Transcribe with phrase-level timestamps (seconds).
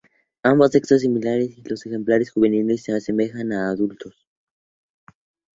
[0.41, 4.15] Ambos sexos son similares, y los ejemplares juveniles se asemejan a los adultos.